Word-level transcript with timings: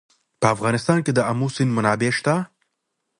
په 0.41 0.45
افغانستان 0.55 0.97
کې 1.05 1.11
د 1.13 1.19
آمو 1.31 1.47
سیند 1.55 1.71
منابع 1.77 2.11
شته. 2.17 2.35